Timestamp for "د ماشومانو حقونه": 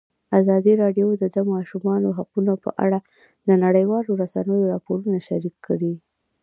1.35-2.53